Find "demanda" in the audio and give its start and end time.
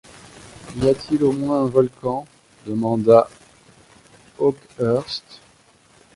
2.65-3.29